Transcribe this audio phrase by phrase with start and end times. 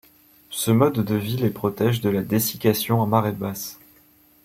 [0.49, 3.79] Ce mode de vie les protège de la dessiccation à marée basse.